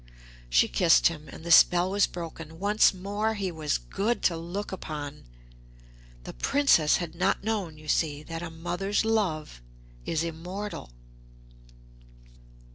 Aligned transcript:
She 0.49 0.67
kissed 0.67 1.09
him, 1.09 1.29
and 1.31 1.43
the 1.43 1.51
spell 1.51 1.91
was 1.91 2.07
broken; 2.07 2.57
once 2.57 2.91
more 2.91 3.35
he 3.35 3.51
was 3.51 3.77
good 3.77 4.23
to 4.23 4.35
look 4.35 4.71
upon.... 4.71 5.25
The 6.23 6.33
Princess 6.33 6.97
had 6.97 7.13
not 7.13 7.43
known, 7.43 7.77
you 7.77 7.87
see, 7.87 8.23
that 8.23 8.41
a 8.41 8.49
mother's 8.49 9.05
love 9.05 9.61
is 10.03 10.23
immortal." 10.23 10.89